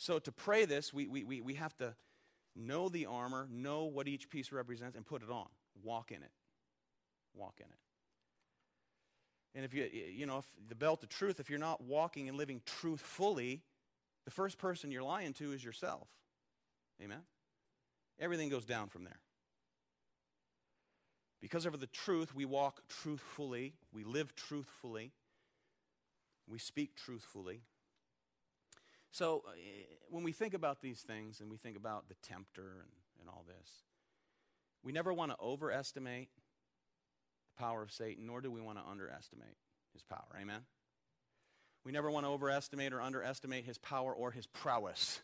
[0.00, 1.94] So to pray this, we, we, we, we have to
[2.56, 5.44] know the armor, know what each piece represents, and put it on.
[5.84, 6.30] Walk in it.
[7.34, 7.78] Walk in it.
[9.54, 12.38] And if you, you know, if the belt of truth, if you're not walking and
[12.38, 13.60] living truthfully,
[14.24, 16.08] the first person you're lying to is yourself.
[17.02, 17.20] Amen?
[18.18, 19.20] Everything goes down from there.
[21.42, 25.12] Because of the truth, we walk truthfully, we live truthfully,
[26.48, 27.60] we speak truthfully.
[29.20, 29.50] So, uh,
[30.08, 32.88] when we think about these things and we think about the tempter and,
[33.20, 33.68] and all this,
[34.82, 36.30] we never want to overestimate
[37.54, 39.58] the power of Satan, nor do we want to underestimate
[39.92, 40.24] his power.
[40.40, 40.62] Amen?
[41.84, 45.20] We never want to overestimate or underestimate his power or his prowess.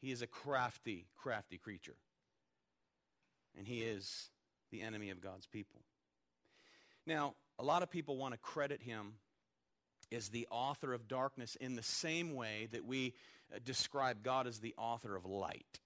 [0.00, 1.94] He is a crafty, crafty creature.
[3.56, 4.30] And he is
[4.72, 5.82] the enemy of God's people.
[7.06, 9.12] Now, a lot of people want to credit him
[10.12, 13.14] as the author of darkness in the same way that we
[13.54, 15.80] uh, describe God as the author of light.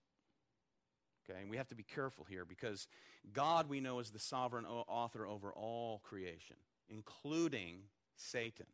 [1.28, 2.86] Okay, and we have to be careful here because
[3.32, 6.56] God, we know, is the sovereign author over all creation,
[6.88, 7.78] including
[8.16, 8.66] Satan.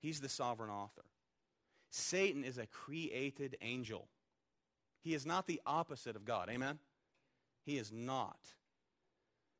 [0.00, 1.04] He's the sovereign author.
[1.90, 4.08] Satan is a created angel.
[5.00, 6.50] He is not the opposite of God.
[6.50, 6.78] Amen?
[7.64, 8.38] He is not.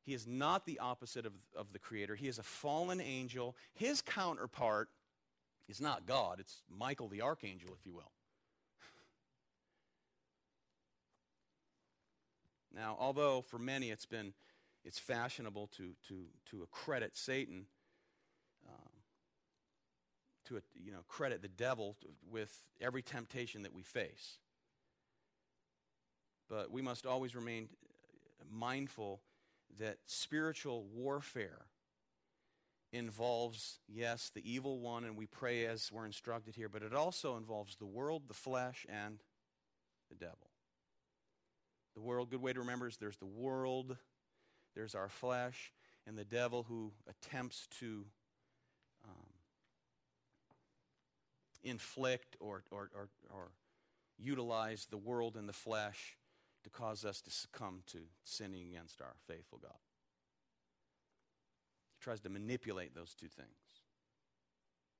[0.04, 2.14] He is not the opposite of, of the Creator.
[2.14, 3.56] He is a fallen angel.
[3.72, 4.90] His counterpart
[5.66, 8.12] is not God, it's Michael the archangel, if you will.
[12.74, 14.34] Now, although for many it's been
[14.84, 17.66] it's fashionable to to to accredit Satan,
[18.68, 18.90] um,
[20.46, 21.96] to you know credit the devil
[22.30, 24.38] with every temptation that we face.
[26.50, 27.68] But we must always remain
[28.50, 29.20] mindful
[29.78, 31.66] that spiritual warfare
[32.92, 37.36] involves, yes, the evil one, and we pray as we're instructed here, but it also
[37.36, 39.18] involves the world, the flesh, and
[40.08, 40.50] the devil.
[41.94, 43.96] The world, good way to remember is there's the world,
[44.74, 45.72] there's our flesh,
[46.06, 48.04] and the devil who attempts to
[49.04, 49.26] um,
[51.62, 53.50] inflict or, or, or, or
[54.18, 56.16] utilize the world and the flesh
[56.64, 59.78] to cause us to succumb to sinning against our faithful God.
[61.98, 63.48] He tries to manipulate those two things.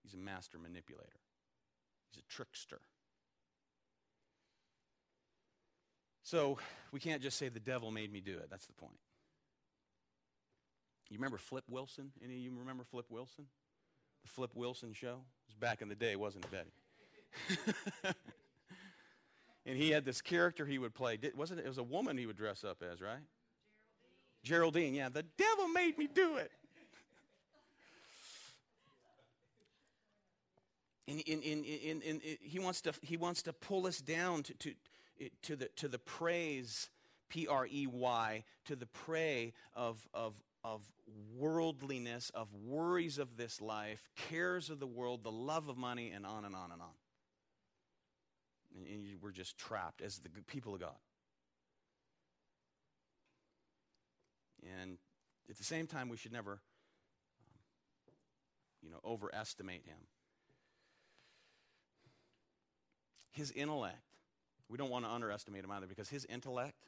[0.03, 1.21] He's a master manipulator,
[2.11, 2.81] he's a trickster.
[6.23, 6.59] So
[6.91, 8.49] we can't just say the devil made me do it.
[8.51, 8.99] That's the point.
[11.11, 12.13] You remember Flip Wilson?
[12.25, 13.45] Any of you remember Flip Wilson?
[14.23, 15.17] The Flip Wilson show?
[15.17, 18.15] It was back in the day, wasn't it, Betty?
[19.67, 21.17] and he had this character he would play.
[21.17, 21.67] Did, wasn't it?
[21.67, 23.19] It was a woman he would dress up as, right?
[24.43, 24.93] Geraldine.
[24.93, 25.09] Geraldine, yeah.
[25.09, 26.51] The devil made me do it.
[31.07, 34.75] And, in, he, wants to, he wants to pull us down to, to,
[35.43, 36.89] to, the, to the praise,
[37.29, 40.81] P R E Y, to the prey of, of, of
[41.37, 46.25] worldliness, of worries of this life, cares of the world, the love of money, and
[46.25, 46.89] on and on and on.
[48.75, 48.87] And,
[49.23, 50.97] we're just trapped as the people of God.
[54.81, 54.99] And
[55.49, 56.59] at the same time, we should never, um,
[58.83, 59.99] you know, overestimate him.
[63.31, 63.97] His intellect,
[64.69, 66.87] we don't want to underestimate him either because his intellect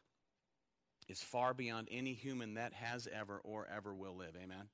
[1.09, 4.34] is far beyond any human that has ever or ever will live.
[4.37, 4.68] Amen?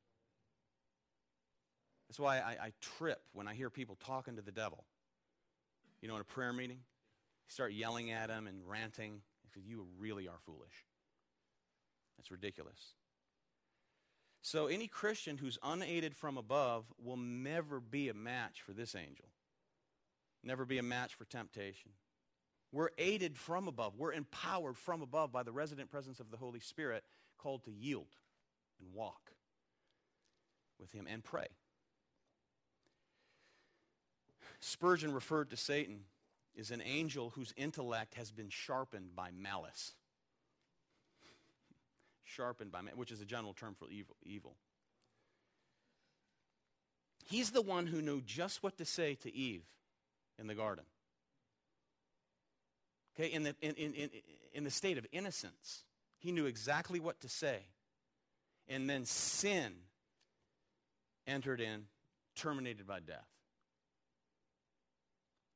[2.08, 4.84] That's why I, I trip when I hear people talking to the devil.
[6.00, 6.78] You know, in a prayer meeting,
[7.52, 9.20] start yelling at him and ranting.
[9.44, 10.86] Because you really are foolish.
[12.16, 12.94] That's ridiculous.
[14.40, 19.26] So, any Christian who's unaided from above will never be a match for this angel,
[20.42, 21.92] never be a match for temptation.
[22.72, 23.98] We're aided from above.
[23.98, 27.04] We're empowered from above by the resident presence of the Holy Spirit,
[27.36, 28.08] called to yield
[28.80, 29.32] and walk
[30.80, 31.48] with Him and pray.
[34.60, 36.04] Spurgeon referred to Satan
[36.58, 39.92] as an angel whose intellect has been sharpened by malice.
[42.24, 44.16] sharpened by malice, which is a general term for evil.
[44.22, 44.56] evil.
[47.24, 49.64] He's the one who knew just what to say to Eve
[50.38, 50.84] in the garden.
[53.14, 54.10] Okay, in the, in, in, in,
[54.54, 55.84] in the state of innocence,
[56.18, 57.58] he knew exactly what to say.
[58.68, 59.74] And then sin
[61.26, 61.84] entered in,
[62.34, 63.31] terminated by death.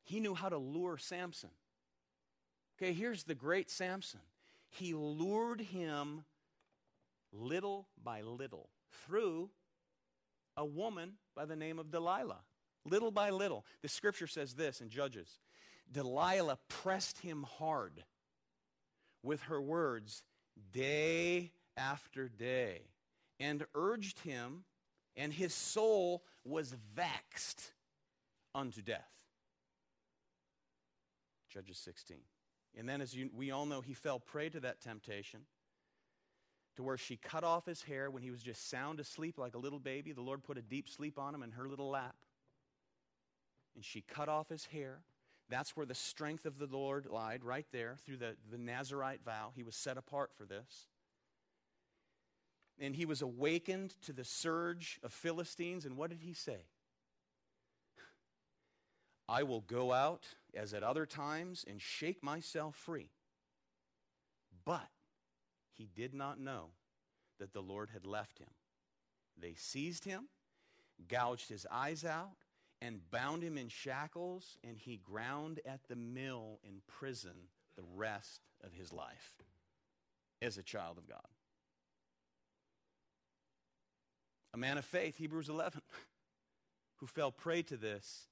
[0.07, 1.51] He knew how to lure Samson.
[2.79, 4.21] Okay, here's the great Samson.
[4.71, 6.25] He lured him
[7.33, 8.71] little by little
[9.05, 9.51] through
[10.57, 12.41] a woman by the name of Delilah.
[12.85, 13.65] Little by little.
[13.83, 15.41] The scripture says this in Judges
[15.91, 18.05] Delilah pressed him hard
[19.25, 20.23] with her words
[20.73, 22.83] day after day
[23.41, 24.65] and urged him,
[25.17, 27.73] and his soul was vexed
[28.55, 29.16] unto death.
[31.57, 32.19] Judges 16.
[32.79, 35.41] And then, as you, we all know, he fell prey to that temptation
[36.77, 39.59] to where she cut off his hair when he was just sound asleep like a
[39.59, 40.13] little baby.
[40.13, 42.17] The Lord put a deep sleep on him in her little lap.
[43.75, 45.01] And she cut off his hair
[45.49, 49.53] that's where the strength of the Lord lied, right there, through the, the Nazarite vow.
[49.55, 50.89] He was set apart for this.
[52.79, 55.85] And he was awakened to the surge of Philistines.
[55.85, 56.65] And what did he say?
[59.29, 63.11] I will go out as at other times and shake myself free.
[64.65, 64.89] But
[65.73, 66.71] he did not know
[67.39, 68.49] that the Lord had left him.
[69.39, 70.29] They seized him,
[71.09, 72.37] gouged his eyes out,
[72.81, 78.43] and bound him in shackles, and he ground at the mill in prison the rest
[78.65, 79.35] of his life
[80.41, 81.27] as a child of God.
[84.55, 85.83] A man of faith, Hebrews 11,
[86.97, 88.29] who fell prey to this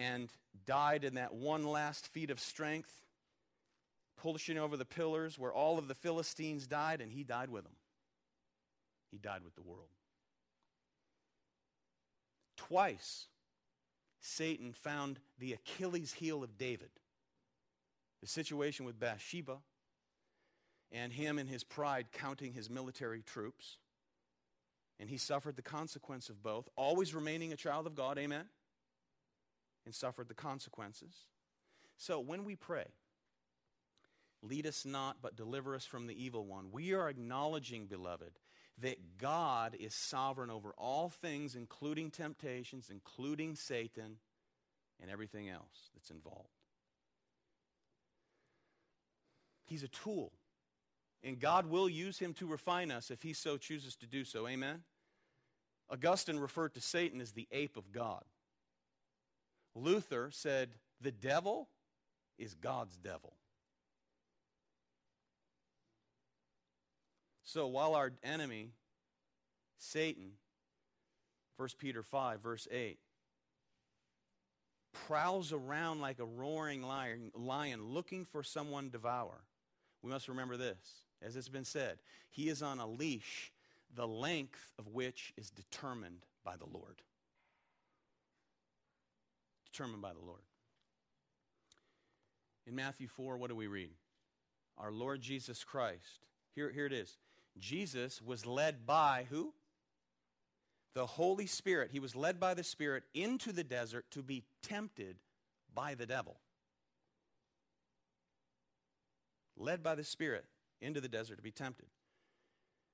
[0.00, 0.30] and
[0.66, 2.92] died in that one last feat of strength,
[4.16, 7.74] pushing over the pillars where all of the Philistines died, and he died with them.
[9.10, 9.90] He died with the world.
[12.56, 13.26] Twice,
[14.20, 16.90] Satan found the Achilles heel of David.
[18.22, 19.58] The situation with Bathsheba
[20.92, 23.76] and him in his pride counting his military troops.
[24.98, 28.44] And he suffered the consequence of both, always remaining a child of God, amen?
[29.86, 31.14] And suffered the consequences.
[31.96, 32.86] So when we pray,
[34.42, 38.32] lead us not, but deliver us from the evil one, we are acknowledging, beloved,
[38.78, 44.16] that God is sovereign over all things, including temptations, including Satan,
[45.00, 46.48] and everything else that's involved.
[49.66, 50.32] He's a tool.
[51.22, 54.48] And God will use him to refine us if he so chooses to do so.
[54.48, 54.82] Amen?
[55.90, 58.24] Augustine referred to Satan as the ape of God.
[59.74, 61.68] Luther said, the devil
[62.38, 63.34] is God's devil.
[67.42, 68.70] So while our enemy,
[69.78, 70.32] Satan,
[71.56, 72.98] 1 Peter 5, verse 8,
[74.92, 79.42] prowls around like a roaring lion, lion looking for someone to devour.
[80.02, 80.78] We must remember this.
[81.22, 81.98] As it's been said,
[82.30, 83.52] he is on a leash,
[83.94, 87.02] the length of which is determined by the Lord.
[89.72, 90.42] Determined by the Lord.
[92.66, 93.90] In Matthew 4, what do we read?
[94.78, 96.26] Our Lord Jesus Christ.
[96.54, 97.16] Here, here it is.
[97.58, 99.52] Jesus was led by who?
[100.94, 101.90] The Holy Spirit.
[101.92, 105.16] He was led by the Spirit into the desert to be tempted
[105.74, 106.36] by the devil.
[109.56, 110.44] Led by the Spirit
[110.80, 111.86] into the desert to be tempted.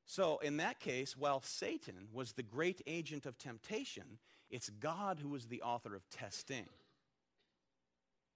[0.05, 4.19] So, in that case, while Satan was the great agent of temptation,
[4.51, 6.67] it's God who was the author of testing.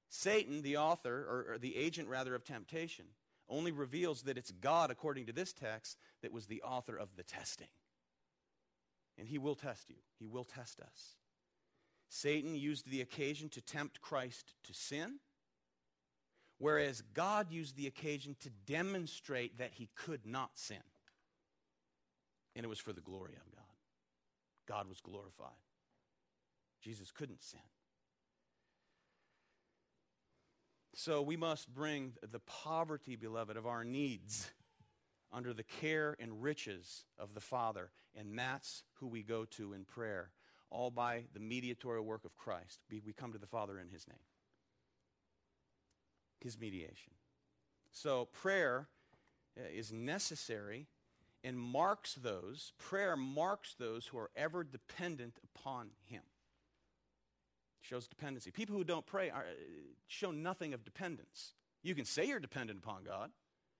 [0.08, 3.04] Satan, the author, or, or, the agent rather, of temptation,
[3.48, 7.22] only reveals that it's God, according to this text, that was the author of the
[7.22, 7.68] testing.
[9.18, 11.16] And he will test you, he will test us.
[12.08, 15.20] Satan used the occasion to tempt Christ to sin,
[16.58, 20.82] whereas God used the occasion to demonstrate that he could not sin.
[22.56, 23.64] And it was for the glory of God.
[24.66, 25.50] God was glorified.
[26.82, 27.60] Jesus couldn't sin.
[30.94, 34.50] So we must bring the poverty, beloved, of our needs
[35.32, 37.90] under the care and riches of the Father.
[38.14, 40.30] And that's who we go to in prayer,
[40.70, 42.80] all by the mediatorial work of Christ.
[42.90, 44.18] We come to the Father in His name,
[46.40, 47.14] His mediation.
[47.92, 48.88] So prayer
[49.58, 50.86] uh, is necessary
[51.42, 56.22] and marks those, prayer marks those who are ever dependent upon Him
[57.90, 58.52] shows dependency.
[58.52, 59.52] People who don't pray are, uh,
[60.06, 61.54] show nothing of dependence.
[61.82, 63.30] You can say you're dependent upon God,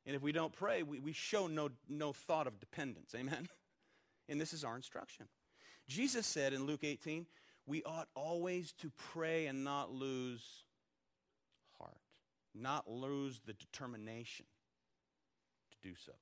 [0.04, 3.14] and if we don't pray, we, we show no, no thought of dependence.
[3.14, 3.48] Amen?
[4.28, 5.26] And this is our instruction.
[5.88, 7.26] Jesus said in Luke 18,
[7.66, 10.62] we ought always to pray and not lose
[11.76, 11.98] heart,
[12.54, 14.46] not lose the determination
[15.72, 16.12] to do so.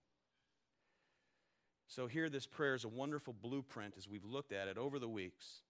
[1.87, 5.07] So, here, this prayer is a wonderful blueprint as we've looked at it over the
[5.07, 5.61] weeks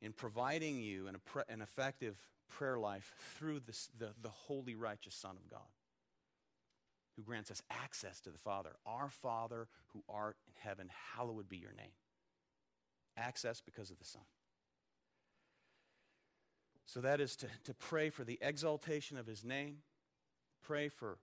[0.00, 1.16] in providing you an,
[1.48, 2.16] an effective
[2.48, 5.68] prayer life through this, the, the holy, righteous Son of God,
[7.16, 8.76] who grants us access to the Father.
[8.86, 11.94] Our Father who art in heaven, hallowed be your name.
[13.16, 14.22] Access because of the Son.
[16.84, 19.78] So that is to, to pray for the exaltation of his name,
[20.62, 21.18] pray for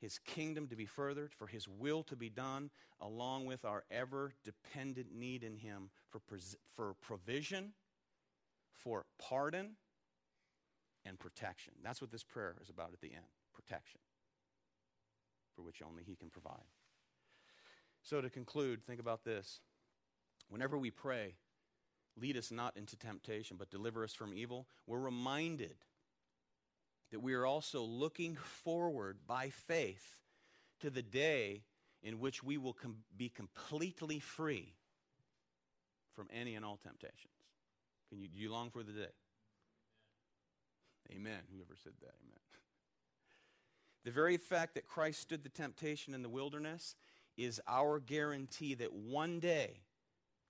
[0.00, 4.32] his kingdom to be furthered, for his will to be done, along with our ever
[4.44, 6.20] dependent need in him for,
[6.74, 7.72] for provision
[8.82, 9.76] for pardon
[11.04, 11.74] and protection.
[11.82, 14.00] That's what this prayer is about at the end protection,
[15.54, 16.66] for which only He can provide.
[18.02, 19.60] So, to conclude, think about this.
[20.48, 21.34] Whenever we pray,
[22.16, 25.76] lead us not into temptation, but deliver us from evil, we're reminded
[27.10, 30.18] that we are also looking forward by faith
[30.80, 31.64] to the day
[32.02, 34.74] in which we will com- be completely free
[36.14, 37.37] from any and all temptations.
[38.08, 39.12] Can you, do you long for the day?
[41.12, 41.40] Amen.
[41.52, 42.38] Whoever said that, amen.
[44.04, 46.94] The very fact that Christ stood the temptation in the wilderness
[47.36, 49.82] is our guarantee that one day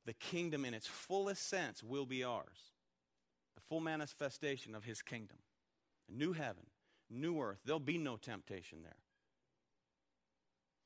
[0.07, 2.73] the kingdom in its fullest sense will be ours.
[3.57, 5.39] The full manifestation of his kingdom.
[6.09, 6.67] A new heaven,
[7.11, 7.59] new earth.
[7.65, 8.97] There'll be no temptation there.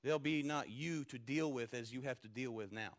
[0.03, 2.95] There'll be not you to deal with as you have to deal with now.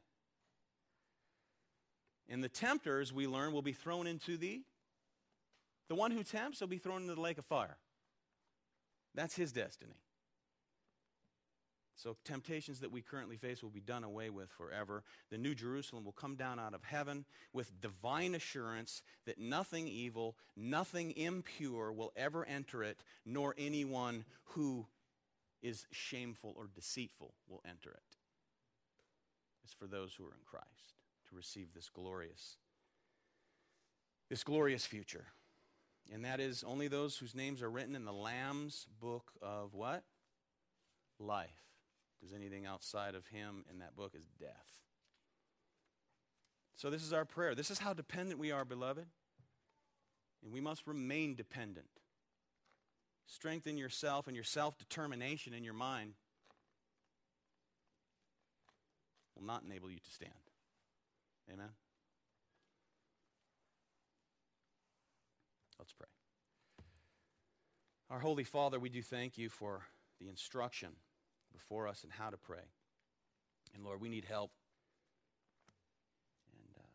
[2.29, 4.63] And the tempters, we learn, will be thrown into the
[5.89, 7.77] the one who tempts will be thrown into the lake of fire.
[9.15, 9.93] That's his destiny.
[11.95, 15.03] So, temptations that we currently face will be done away with forever.
[15.29, 20.35] The New Jerusalem will come down out of heaven with divine assurance that nothing evil,
[20.57, 24.87] nothing impure will ever enter it, nor anyone who
[25.61, 28.17] is shameful or deceitful will enter it.
[29.63, 31.02] It's for those who are in Christ
[31.33, 32.57] receive this glorious
[34.29, 35.25] this glorious future.
[36.11, 40.03] And that is only those whose names are written in the Lamb's book of what?
[41.19, 41.51] Life.
[42.19, 44.79] Because anything outside of him in that book is death.
[46.75, 47.53] So, this is our prayer.
[47.53, 49.05] This is how dependent we are, beloved.
[50.43, 51.85] And we must remain dependent.
[53.27, 56.13] Strengthen yourself and your self determination in your mind
[59.35, 60.33] will not enable you to stand.
[61.51, 61.69] Amen?
[65.77, 66.07] Let's pray.
[68.09, 69.81] Our Holy Father, we do thank you for
[70.19, 70.89] the instruction
[71.51, 72.63] before us and how to pray.
[73.73, 74.51] And Lord, we need help.
[76.53, 76.87] And uh,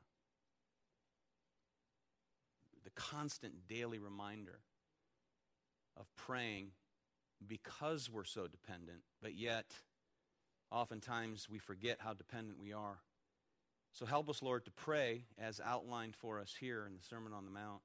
[2.84, 4.60] the constant daily reminder
[5.96, 6.68] of praying
[7.46, 9.66] because we're so dependent, but yet
[10.70, 12.98] oftentimes we forget how dependent we are
[13.98, 17.44] so help us, Lord, to pray as outlined for us here in the Sermon on
[17.44, 17.80] the Mount,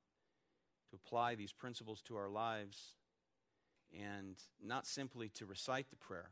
[0.92, 2.78] to apply these principles to our lives,
[4.00, 6.30] and not simply to recite the prayer,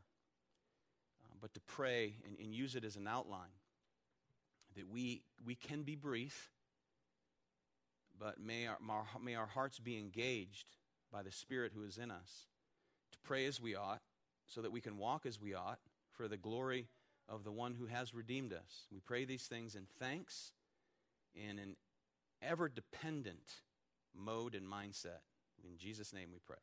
[1.24, 3.58] uh, but to pray and, and use it as an outline.
[4.76, 6.52] That we, we can be brief,
[8.16, 8.78] but may our,
[9.20, 10.76] may our hearts be engaged
[11.10, 12.46] by the Spirit who is in us
[13.10, 14.02] to pray as we ought,
[14.46, 15.80] so that we can walk as we ought
[16.12, 16.86] for the glory
[17.28, 18.86] of the one who has redeemed us.
[18.92, 20.52] We pray these things in thanks
[21.34, 21.76] in an
[22.42, 23.62] ever dependent
[24.14, 25.22] mode and mindset.
[25.64, 26.56] In Jesus' name we pray.